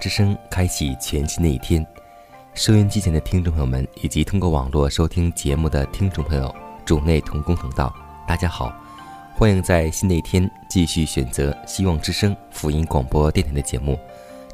[0.00, 1.86] 之声开启全新的一天，
[2.54, 6.52] 收音机前的听众朋友们，以及通过网络收听节目的听众朋友，
[6.86, 7.94] 主内同工同道，
[8.26, 8.72] 大家好，
[9.36, 14.00] 欢迎在新的一天继续选择希望之声福音广播电台的节目，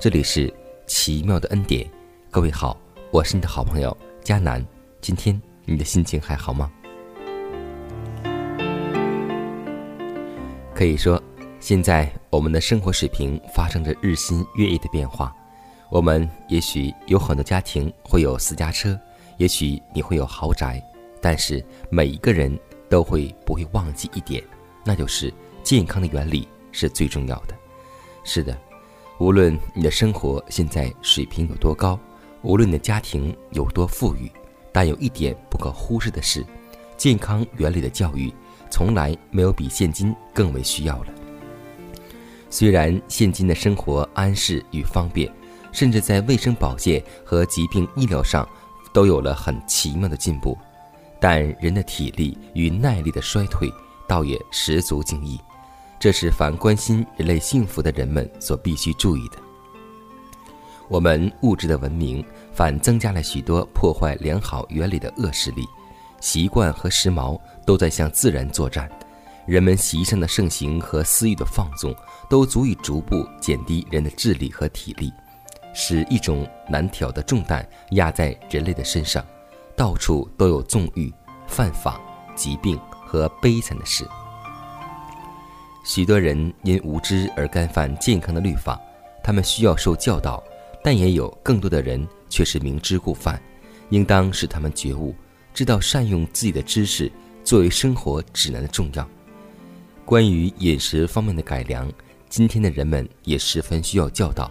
[0.00, 0.53] 这里是
[0.88, 1.88] 奇妙的恩典，
[2.28, 2.77] 各位好，
[3.12, 4.66] 我是你的好朋友佳南，
[5.00, 6.69] 今天你的心情还好吗？
[10.75, 11.22] 可以说。
[11.67, 15.34] 现在我们的生活水平发生着日新月异的变化，
[15.91, 18.97] 我们也许有很多家庭会有私家车，
[19.36, 20.81] 也许你会有豪宅，
[21.20, 22.56] 但是每一个人
[22.89, 24.41] 都会不会忘记一点，
[24.84, 25.34] 那就是
[25.65, 27.54] 健康的原理是最重要的。
[28.22, 28.56] 是的，
[29.19, 31.98] 无论你的生活现在水平有多高，
[32.43, 34.31] 无论你的家庭有多富裕，
[34.71, 36.47] 但有一点不可忽视的是，
[36.97, 38.33] 健康原理的教育
[38.71, 41.12] 从来没有比现今更为需要了。
[42.59, 45.31] 虽然现今的生活安适与方便，
[45.72, 48.49] 甚至在卫生保健和疾病医疗上
[48.94, 50.56] 都有了很奇妙的进步，
[51.21, 53.71] 但人的体力与耐力的衰退
[54.09, 55.39] 倒也十足惊异。
[56.00, 59.37] 这是凡关心人类幸福的人们所必须注意的。
[60.89, 62.25] 我们物质的文明
[62.55, 65.66] 反增加了许多破坏良好原理的恶势力，
[66.22, 68.91] 习惯和时髦都在向自然作战。
[69.47, 71.95] 人们习上的盛行和私欲的放纵，
[72.29, 75.12] 都足以逐步减低人的智力和体力，
[75.73, 79.25] 使一种难挑的重担压在人类的身上。
[79.77, 81.12] 到处都有纵欲、
[81.47, 82.01] 犯法、
[82.34, 84.05] 疾病和悲惨的事。
[85.84, 88.81] 许多人因无知而干犯健康的律法，
[89.23, 90.43] 他们需要受教导，
[90.83, 93.41] 但也有更多的人却是明知故犯。
[93.91, 95.15] 应当使他们觉悟，
[95.55, 97.13] 知道善用自己的知识
[97.45, 99.09] 作为生活指南的重要。
[100.06, 101.93] 关于饮食方面的改良，
[102.28, 104.49] 今天的人们也十分需要教导。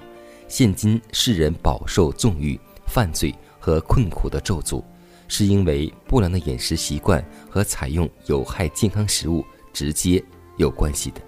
[0.49, 4.83] 现今世人饱受纵欲、犯罪和困苦的咒诅，
[5.29, 10.21] 是因为不良的饮食习惯和采用有害健康食物直接
[10.57, 11.21] 有关系的。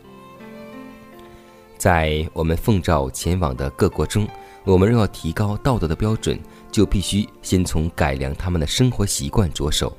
[1.78, 4.28] 在我们奉召前往的各国中，
[4.66, 6.38] 我们若要提高道德的标准，
[6.70, 9.96] 就必须先从改良他们的生活习惯着手。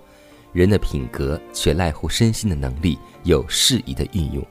[0.52, 4.42] 人的品格却赖乎身心的能力有适宜的运用，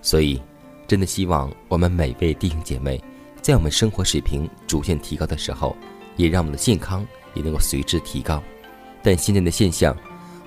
[0.00, 0.40] 所以，
[0.88, 2.98] 真的希望我们每位弟兄姐妹，
[3.42, 5.76] 在我们生活水平逐渐提高的时候，
[6.16, 8.42] 也让我们的健康也能够随之提高。
[9.02, 9.94] 但现在的现象，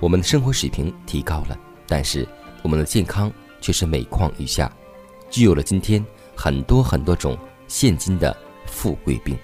[0.00, 1.56] 我们的生活水平提高了，
[1.86, 2.26] 但是
[2.62, 4.72] 我们的健康却是每况愈下，
[5.30, 7.38] 具有了今天很多很多种
[7.68, 8.36] 现今的
[8.66, 9.38] 富贵病。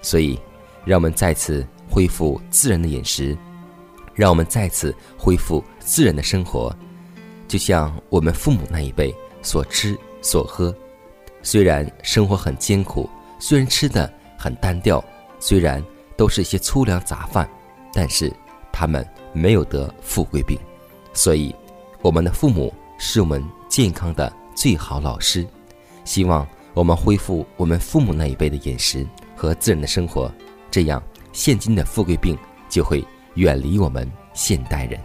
[0.00, 0.40] 所以，
[0.86, 3.36] 让我们再次恢复自然的饮食。
[4.14, 6.74] 让我们再次恢复自然的生活，
[7.48, 9.12] 就像我们父母那一辈
[9.42, 10.74] 所吃所喝。
[11.42, 13.08] 虽然生活很艰苦，
[13.40, 15.02] 虽然吃的很单调，
[15.40, 15.82] 虽然
[16.16, 17.48] 都是一些粗粮杂饭，
[17.92, 18.32] 但是
[18.70, 20.58] 他们没有得富贵病。
[21.12, 21.54] 所以，
[22.02, 25.46] 我们的父母是我们健康的最好老师。
[26.04, 30.30] 希望我们恢复我们父母那一辈的饮食和自然的生活，
[30.70, 31.02] 这样
[31.32, 33.04] 现今的富贵病就会。
[33.34, 34.98] 远离我们现代人。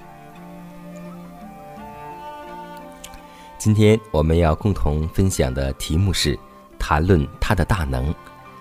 [3.64, 6.38] 今天我们要共同分享的题目是
[6.78, 8.14] 谈论他的大能，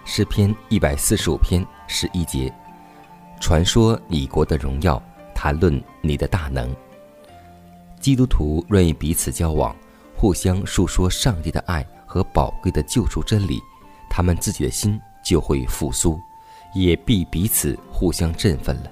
[0.05, 2.55] 诗篇一百四十五篇十一节，
[3.41, 5.03] 传说你国的荣耀，
[5.35, 6.73] 谈论你的大能。
[7.99, 9.75] 基督徒愿意彼此交往，
[10.15, 13.61] 互相述说上帝的爱和宝贵的救赎真理，
[14.09, 16.17] 他们自己的心就会复苏，
[16.77, 18.91] 也必彼此互相振奋了。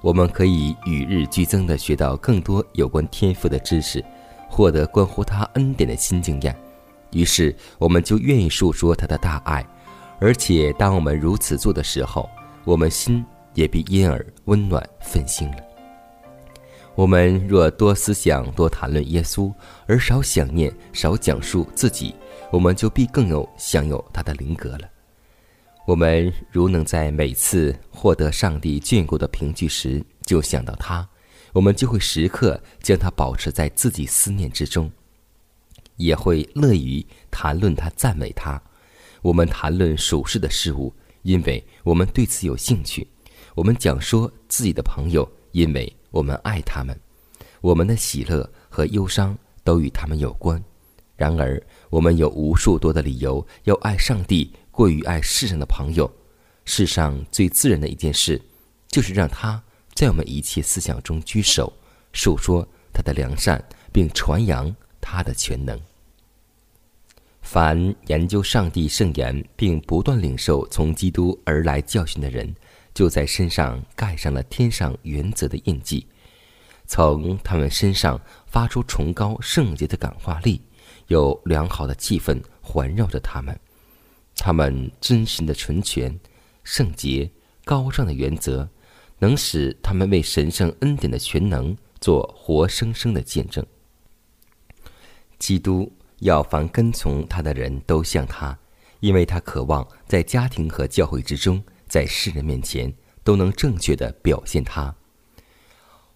[0.00, 4.04] 我们可以与日俱增地学到更多有关天赋的知识，
[4.56, 6.56] 获得关乎他恩典的新经验。
[7.12, 9.62] 于是，我们就愿意述说他的大爱，
[10.18, 12.26] 而且当我们如此做的时候，
[12.64, 13.22] 我们心
[13.52, 15.58] 也必因而温暖奋兴了。
[16.94, 19.52] 我们若多思想、多谈论耶稣，
[19.86, 22.14] 而少想念、少讲述自己，
[22.50, 24.88] 我们就必更有享有他的灵格了。
[25.86, 31.06] 我们如能在每次获得上帝眷顾的凭据时就想到他，
[31.56, 34.92] 我们就会时刻将他保持在自己思念之中，
[35.96, 38.60] 也会乐于谈论他、赞美他。
[39.22, 43.06] 我们谈论属世的事物，因为我们对此有兴趣；
[43.54, 45.90] 我们讲说自己的朋友，因为。
[46.10, 46.98] 我们爱他们，
[47.60, 50.62] 我们的喜乐和忧伤都与他们有关。
[51.14, 56.10] 然而，我们有无数多的理由要爱上帝，过于爱世上的朋友。
[56.64, 58.40] 世上最自然的一件事，
[58.88, 59.62] 就是让他
[59.96, 61.72] 在我们一切思想中居首，
[62.12, 65.80] 述说他的良善，并传扬他的全能。
[67.40, 72.54] 凡研究上帝圣言，并不断领受从基督而来教训的人。
[72.92, 76.06] 就在身上盖上了天上原则的印记，
[76.86, 80.60] 从他们身上发出崇高圣洁的感化力，
[81.08, 83.58] 有良好的气氛环绕着他们。
[84.36, 86.18] 他们真实的纯全、
[86.64, 87.30] 圣洁、
[87.64, 88.68] 高尚的原则，
[89.18, 93.64] 能使他们为神圣恩典的全能做活生生的见证。
[95.38, 98.58] 基督要凡跟从他的人都像他，
[99.00, 101.62] 因为他渴望在家庭和教会之中。
[101.88, 102.92] 在世人面前
[103.22, 104.92] 都能正确的表现他。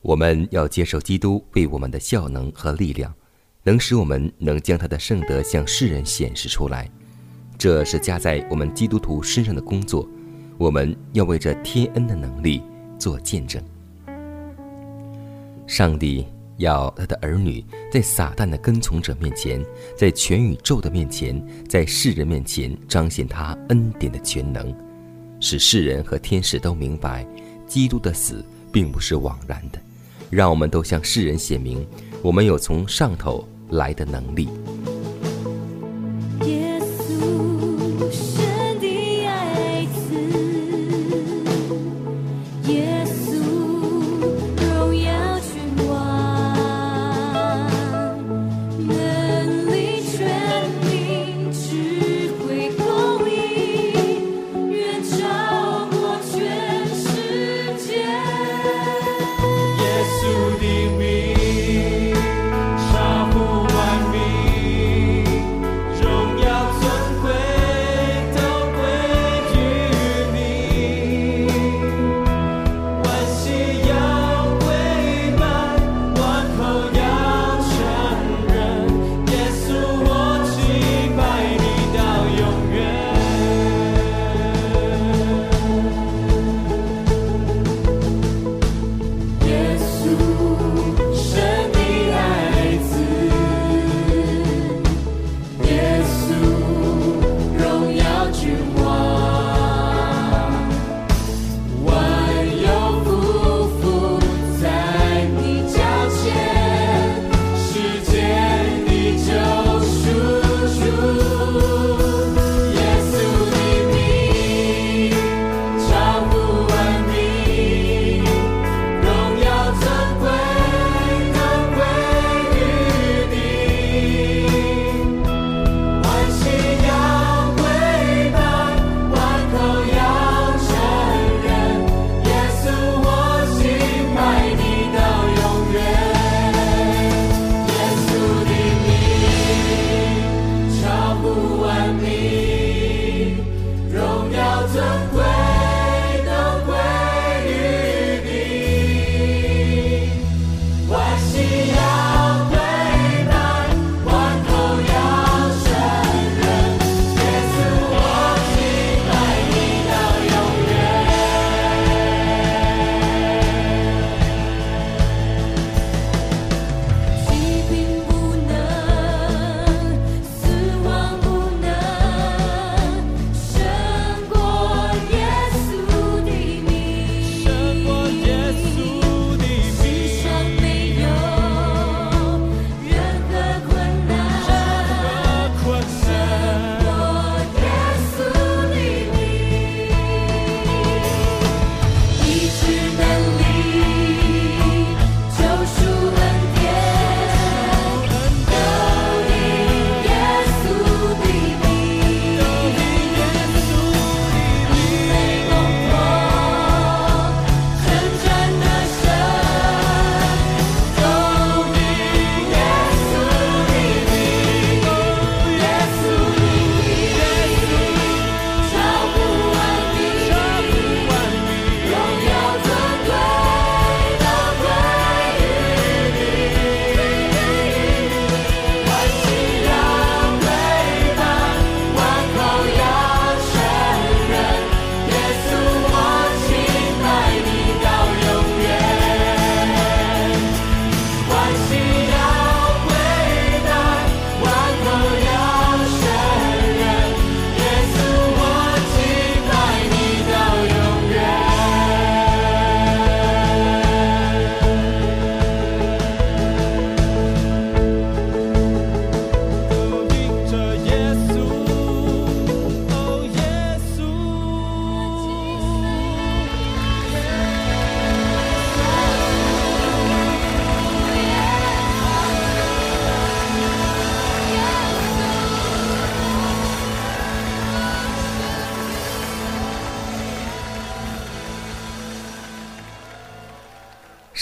[0.03, 3.15] 我们要接受基督为我们的效能和力量，
[3.63, 6.91] 能使我们能将他的圣德向世人显示出来。
[7.57, 10.09] 这是加在我们基督徒身上的工作。
[10.59, 12.61] 我们要为这天恩的能力
[13.01, 13.61] 做见证。
[15.67, 16.27] 上帝
[16.59, 19.65] 要他的儿女在撒旦的跟从者面前，
[19.97, 24.73] 在全宇宙的面前，在世人面前彰显他恩典的全能。
[25.41, 27.27] 使世人和天使都明白，
[27.67, 29.81] 基督的死并不是枉然的，
[30.29, 31.87] 让我们都向世人显明，
[32.21, 34.51] 我们有从上头来的能力。
[60.23, 60.80] 的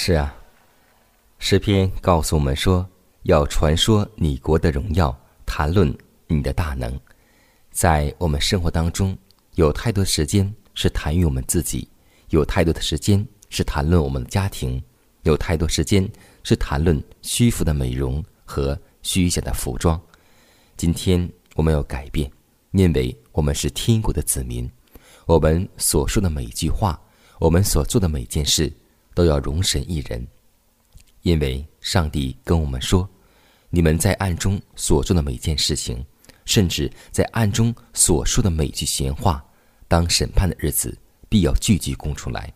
[0.01, 0.33] 是啊，
[1.41, 2.89] 诗篇告诉我们说，
[3.25, 5.15] 要传说你国的荣耀，
[5.45, 5.93] 谈论
[6.29, 6.99] 你的大能。
[7.73, 9.19] 在我们生活当中，
[9.57, 11.89] 有太多时间是谈于我们自己，
[12.31, 14.81] 有太多的时间是谈论我们的家庭，
[15.25, 16.09] 有太多时间
[16.45, 20.01] 是谈论虚浮的美容和虚假的服装。
[20.77, 22.31] 今天我们要改变，
[22.71, 24.71] 因为我们是天国的子民，
[25.27, 26.99] 我们所说的每一句话，
[27.41, 28.73] 我们所做的每件事。
[29.19, 30.25] 都要容神一人，
[31.23, 33.11] 因为上帝跟我们说
[33.69, 36.07] ：“你们在暗中所做的每件事情，
[36.45, 39.45] 甚至在暗中所说的每句闲话，
[39.89, 40.97] 当审判的日子，
[41.29, 42.55] 必要句句供出来。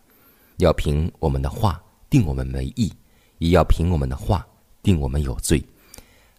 [0.55, 2.93] 要凭我们的话定我们没义，
[3.39, 4.47] 也要凭我们的话
[4.81, 5.61] 定我们有罪。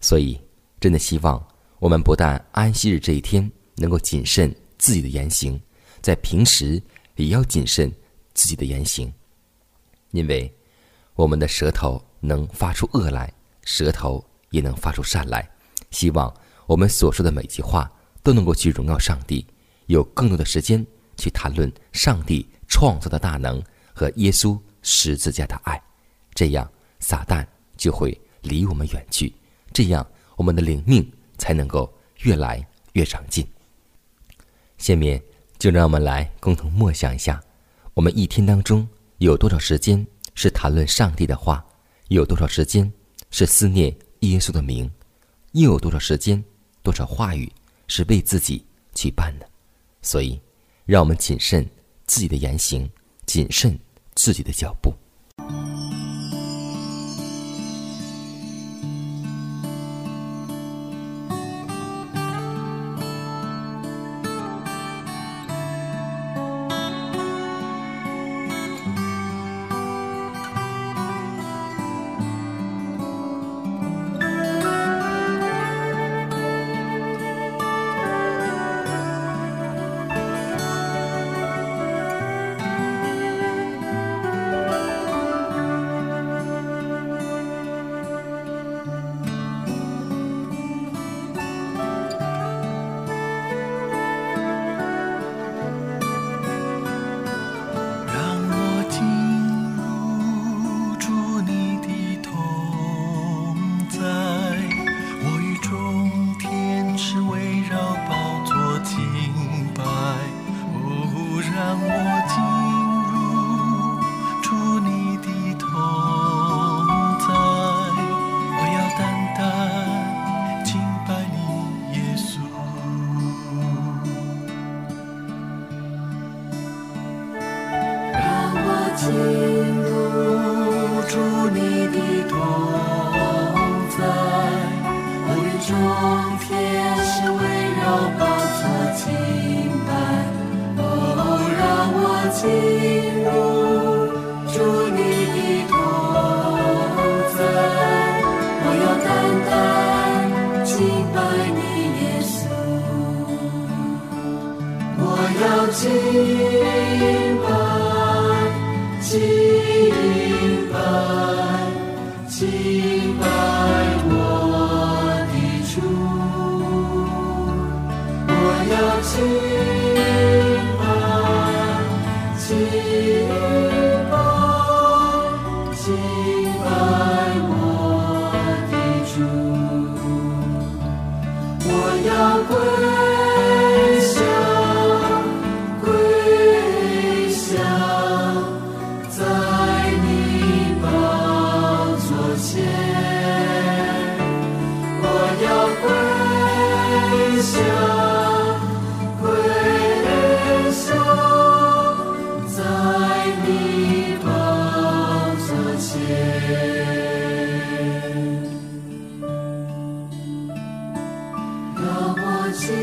[0.01, 0.41] 所以，
[0.79, 5.61] 真的希望我们不但安息日这一天能够谨慎自己的言行，
[6.01, 6.81] 在平时
[7.15, 7.93] 也要谨慎
[8.33, 9.13] 自己的言行。”
[10.15, 10.49] 因为
[11.13, 13.31] 我们的舌头能发出恶来，
[13.63, 15.45] 舌头也能发出善来。
[15.91, 16.33] 希望
[16.65, 17.91] 我们所说的每句话
[18.23, 19.45] 都能够去荣耀上帝，
[19.87, 20.85] 有更多的时间
[21.17, 23.61] 去谈论上帝创造的大能
[23.93, 25.81] 和耶稣十字架的爱。
[26.33, 26.69] 这样，
[26.99, 27.45] 撒旦
[27.75, 29.35] 就会离我们远去，
[29.73, 30.05] 这样
[30.37, 33.45] 我们的灵命才能够越来越长进。
[34.77, 35.21] 下面
[35.59, 37.43] 就让我们来共同默想一下，
[37.93, 38.87] 我们一天当中。
[39.19, 41.65] 有多少时间是谈论上帝的话？
[42.09, 42.91] 有多少时间
[43.31, 44.91] 是思念耶稣的名？
[45.53, 46.43] 又有多少时间、
[46.83, 47.51] 多少话语
[47.87, 49.49] 是为自己去办的？
[50.01, 50.39] 所以，
[50.85, 51.67] 让我们谨慎
[52.05, 52.89] 自己的言行，
[53.25, 53.79] 谨慎
[54.15, 54.93] 自己的脚步。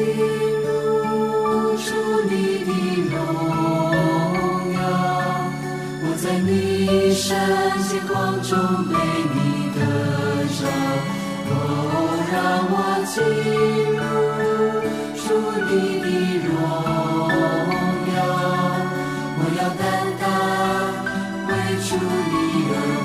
[0.03, 0.11] 进
[0.63, 0.67] 入
[1.77, 1.87] 主
[2.29, 2.33] 你
[2.65, 2.71] 的
[3.13, 3.15] 荣
[4.75, 4.77] 耀，
[6.03, 6.51] 我在你
[7.15, 7.31] 圣
[8.09, 8.11] 光
[8.43, 8.51] 中
[8.89, 8.91] 被
[9.33, 9.37] 你
[9.75, 9.79] 得
[10.59, 10.61] 着，
[11.51, 11.55] 哦，
[12.33, 12.35] 让
[12.69, 12.75] 我
[13.07, 13.15] 进
[13.95, 14.03] 入
[15.23, 15.25] 主
[15.69, 16.05] 你的
[16.49, 16.51] 荣
[18.13, 18.19] 耀，
[19.39, 19.81] 我要单
[20.19, 20.23] 单
[21.47, 21.51] 为
[21.87, 21.91] 主
[22.33, 22.35] 你
[22.73, 23.02] 的。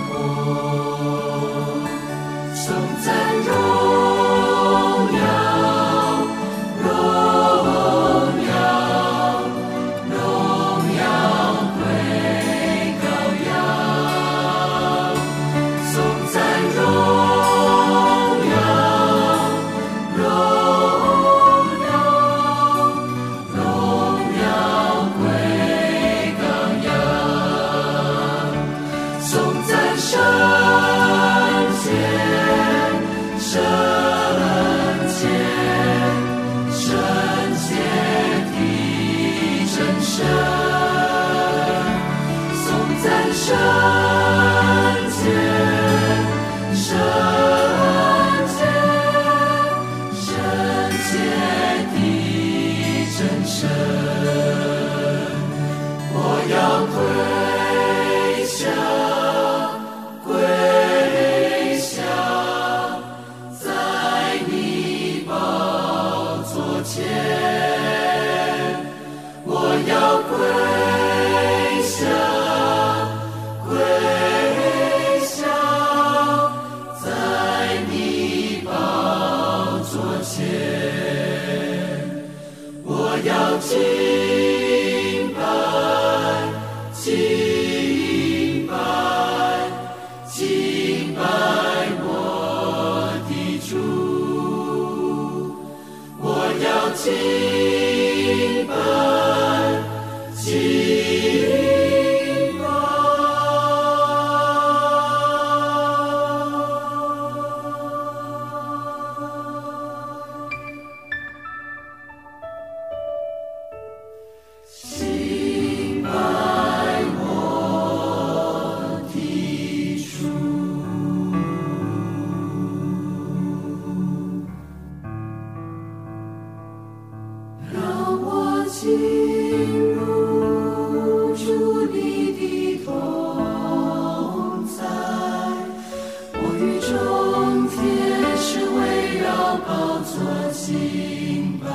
[140.68, 141.72] 心伴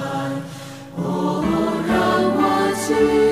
[0.97, 1.43] 哦
[1.89, 1.97] 让
[2.37, 3.32] 我亲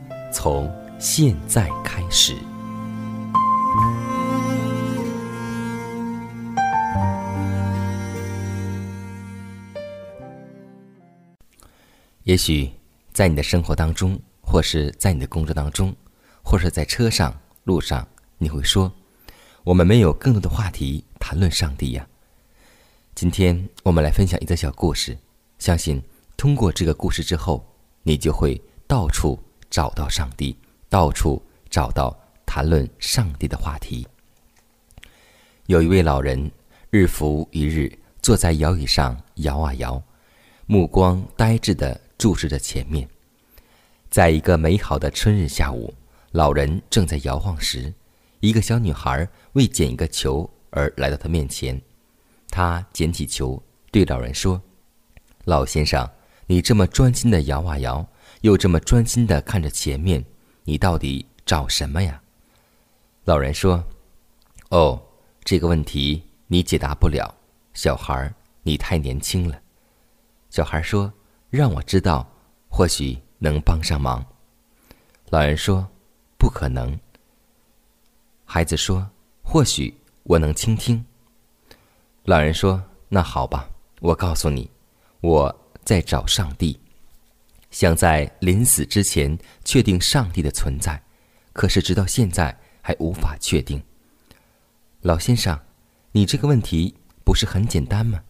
[0.31, 2.37] 从现在开始，
[12.23, 12.71] 也许
[13.11, 15.93] 在你的生活当中，或是在你的工作当中，
[16.41, 18.89] 或是在车上、路上，你会说
[19.65, 22.07] ：“我们没有更多的话题谈论上帝呀。”
[23.13, 25.17] 今天我们来分享一则小故事，
[25.59, 26.01] 相信
[26.37, 27.65] 通过这个故事之后，
[28.03, 29.37] 你就会到处。
[29.71, 30.55] 找到上帝，
[30.89, 34.05] 到处找到谈论上帝的话题。
[35.67, 36.51] 有一位老人，
[36.89, 40.03] 日复一日坐在摇椅上摇啊摇，
[40.65, 43.07] 目光呆滞地注视着前面。
[44.09, 45.93] 在一个美好的春日下午，
[46.31, 47.93] 老人正在摇晃时，
[48.41, 51.81] 一个小女孩为捡一个球而来到他面前。
[52.49, 54.61] 他捡起球，对老人说
[55.45, 56.05] ：“老先生，
[56.45, 58.05] 你这么专心地摇啊摇。”
[58.41, 60.23] 又这么专心的看着前面，
[60.63, 62.21] 你到底找什么呀？
[63.23, 63.83] 老人说
[64.69, 65.01] ：“哦，
[65.43, 67.33] 这个问题你解答不了，
[67.73, 69.61] 小孩你太年轻了。”
[70.49, 71.11] 小孩说
[71.49, 72.27] ：“让我知道，
[72.67, 74.25] 或许能帮上忙。”
[75.29, 75.87] 老人说
[76.37, 76.99] ：“不可能。”
[78.43, 79.07] 孩子说
[79.43, 81.05] ：“或许我能倾听。”
[82.25, 84.69] 老人说：“那好吧，我告诉你，
[85.21, 86.77] 我在找上帝。”
[87.71, 91.01] 想在临死之前确定上帝的存在，
[91.53, 93.81] 可是直到现在还无法确定。
[95.01, 95.59] 老先生，
[96.11, 98.21] 你这个问题不是很简单吗？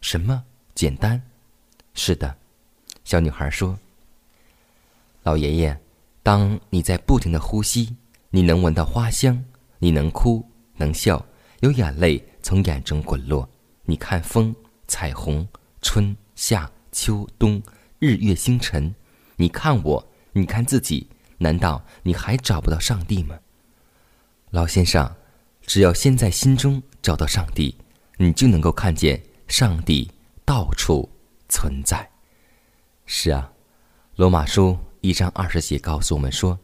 [0.00, 1.22] 什么简单？
[1.94, 2.36] 是的，
[3.04, 3.78] 小女孩说。
[5.22, 5.80] 老爷爷，
[6.22, 7.96] 当你在不停的呼吸，
[8.30, 9.44] 你能闻到花香，
[9.78, 10.44] 你能哭
[10.76, 11.24] 能笑，
[11.60, 13.48] 有眼泪从眼中滚落。
[13.84, 14.54] 你看风、
[14.88, 15.46] 彩虹、
[15.82, 17.62] 春夏秋冬。
[18.00, 18.94] 日月星辰，
[19.36, 23.38] 你看我，你看自己，难道你还找不到上帝吗？
[24.52, 25.14] 老先生，
[25.66, 27.76] 只要先在心中找到上帝，
[28.16, 30.10] 你就能够看见上帝
[30.46, 31.06] 到处
[31.50, 32.08] 存在。
[33.04, 33.52] 是啊，
[34.16, 36.58] 罗马书一章二十节告诉我们说，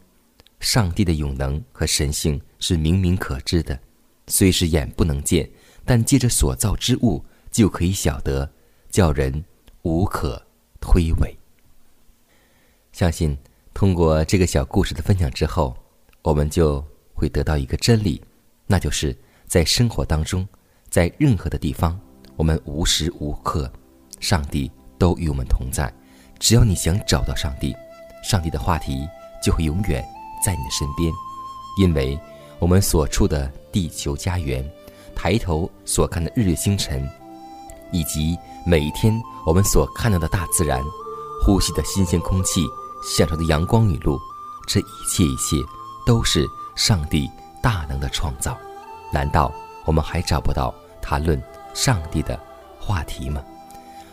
[0.59, 3.79] 上帝的永能和神性是明明可知的，
[4.25, 5.47] 虽是眼不能见，
[5.85, 8.51] 但借着所造之物就可以晓得，
[8.89, 9.45] 叫人
[9.83, 10.46] 无可。
[10.79, 11.35] 推诿。
[12.91, 13.37] 相信
[13.73, 15.75] 通过这个小故事的分享之后，
[16.23, 18.21] 我们就会得到一个真理，
[18.65, 20.47] 那就是在生活当中，
[20.89, 21.99] 在任何的地方，
[22.35, 23.71] 我们无时无刻，
[24.19, 25.93] 上帝都与我们同在。
[26.39, 27.75] 只要你想找到上帝，
[28.23, 29.07] 上帝的话题
[29.43, 30.03] 就会永远
[30.43, 31.11] 在你的身边，
[31.79, 32.19] 因为
[32.59, 34.67] 我们所处的地球家园，
[35.15, 37.07] 抬头所看的日月星辰，
[37.91, 39.17] 以及每一天。
[39.45, 40.83] 我们所看到的大自然，
[41.41, 42.67] 呼吸的新鲜空气，
[43.01, 44.19] 享受的阳光雨露，
[44.67, 45.55] 这一切一切
[46.05, 47.29] 都是上帝
[47.63, 48.57] 大能的创造。
[49.09, 49.49] 难道
[49.85, 51.41] 我们还找不到谈论
[51.73, 52.37] 上帝的
[52.77, 53.41] 话题吗？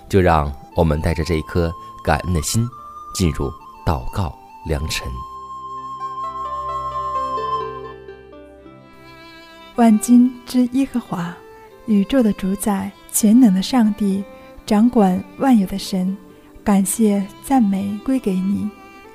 [0.08, 2.64] 就让我们带着这一颗感恩的心，
[3.12, 3.50] 进入
[3.84, 4.32] 祷告
[4.64, 5.08] 良辰。
[9.74, 11.34] 万军之耶和华，
[11.86, 14.22] 宇宙的主宰，全能的上帝。
[14.66, 16.16] 掌管万有的神，
[16.62, 18.68] 感谢赞美归给你。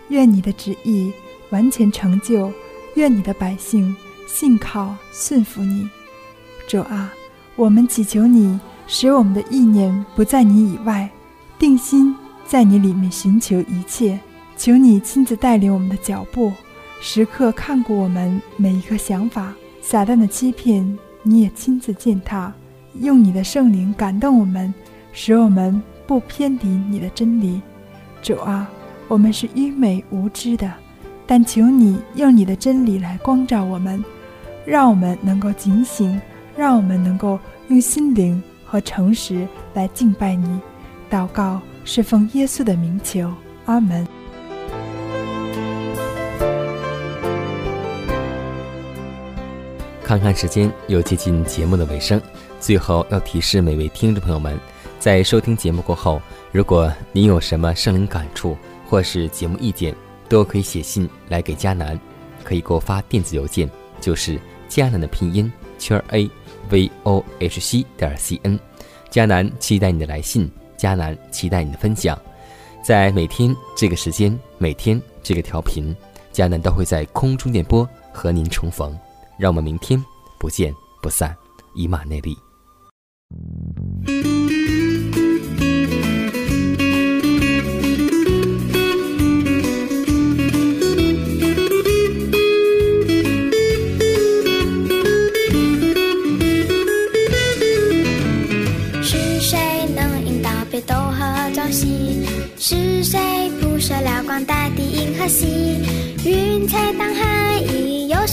[0.09, 1.11] 愿你的旨意
[1.49, 2.51] 完全成就，
[2.95, 3.95] 愿你的百姓
[4.27, 5.89] 信靠顺服你。
[6.67, 7.11] 主啊，
[7.55, 11.09] 我们祈求你，使我们的意念不在你以外，
[11.57, 14.19] 定心在你里面寻求一切。
[14.55, 16.51] 求你亲自带领我们的脚步，
[17.01, 19.53] 时刻看顾我们每一个想法。
[19.81, 22.53] 撒旦的欺骗，你也亲自践踏，
[22.99, 24.71] 用你的圣灵感动我们。
[25.21, 27.61] 使我们不偏离你的真理，
[28.21, 28.69] 主啊，
[29.09, 30.71] 我们是愚昧无知的，
[31.27, 34.01] 但求你用你的真理来光照我们，
[34.65, 36.21] 让我们能够警醒，
[36.55, 40.57] 让我们能够用心灵和诚实来敬拜你。
[41.11, 43.29] 祷告是奉耶稣的名求，
[43.65, 44.07] 阿门。
[50.01, 52.21] 看看时间，又接近节目的尾声，
[52.61, 54.57] 最后要提示每位听众朋友们。
[54.99, 59.95] 在收听节目过后，如果您有什么生灵感触或是节目意见，
[60.27, 61.97] 都可以写信来给迦南，
[62.43, 63.69] 可以给我发电子邮件，
[64.01, 66.29] 就是迦南的拼音圈 a
[66.69, 68.59] v o h c 点 c n。
[69.09, 72.19] 迦南期待你的来信，迦南期待你的分享。
[72.83, 75.95] 在每天这个时间，每天这个调频，
[76.33, 78.95] 迦南都会在空中电波和您重逢。
[79.37, 80.03] 让我们明天
[80.37, 81.33] 不见不散，
[81.73, 82.37] 以马内利。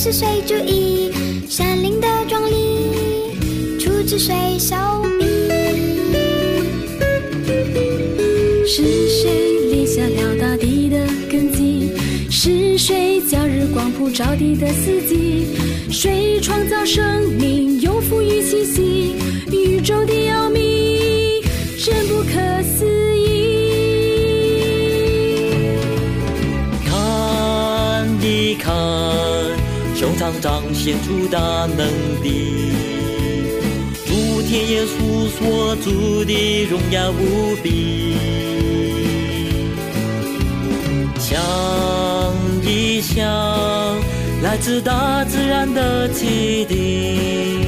[0.07, 1.11] 是谁注意
[1.49, 3.77] 山林的壮丽？
[3.77, 4.77] 出自谁手
[5.19, 5.27] 笔？
[8.65, 11.91] 是谁立下了大地的根基？
[12.31, 15.49] 是谁将日光普照地的四季？
[15.91, 19.17] 谁创造生命，又赋予气息？
[19.51, 20.96] 宇宙的奥秘，
[30.41, 31.39] 彰显出大
[31.77, 31.87] 能
[32.23, 32.73] 力，
[34.07, 38.15] 诸天耶稣所主的荣耀无比，
[41.19, 41.41] 想
[42.63, 43.27] 一想，
[44.43, 47.67] 来自大自然的启迪，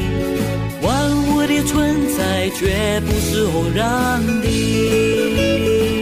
[0.83, 5.98] 万物的存在绝不是偶然的。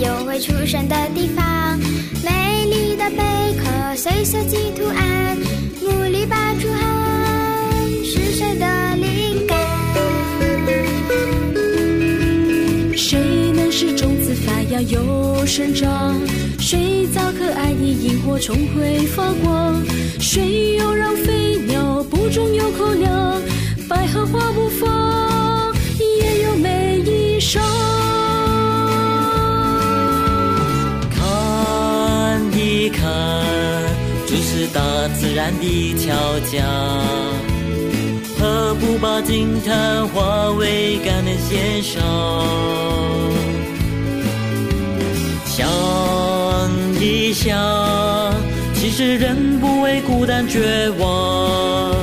[0.00, 1.78] 有会出生的地方，
[2.22, 5.36] 美丽的贝壳随设计图案？
[5.80, 6.84] 木里拔出汗，
[8.04, 9.58] 是谁的灵感？
[12.94, 16.14] 谁能使种子发芽又生长？
[16.58, 19.82] 谁造可爱的萤火虫会发光？
[20.20, 23.40] 谁又让飞鸟不中有口粮？
[23.88, 24.95] 百合花不放，
[35.46, 36.64] 自然的桥架，
[38.36, 42.02] 何不把惊叹化为感恩献上？
[45.46, 45.68] 想
[47.00, 47.56] 一想，
[48.74, 51.94] 其实人不为孤单绝望，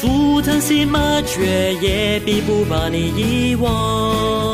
[0.00, 4.49] 竹藤新麻雀也比不把你遗忘。